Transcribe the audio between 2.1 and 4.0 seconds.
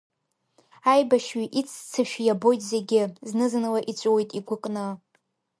иабоит зегьы, зны-зынла